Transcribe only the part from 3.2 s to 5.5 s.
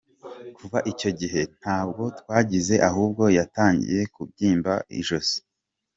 yatangiye kubyimba mu ijosi.